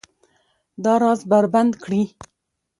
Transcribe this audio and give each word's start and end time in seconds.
دا 0.83 0.93
راز 1.01 1.21
بربنډ 1.29 1.73
کړي 1.83 2.01